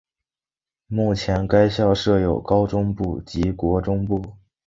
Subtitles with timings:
[0.87, 4.35] 目前该校设有高中部及国中部。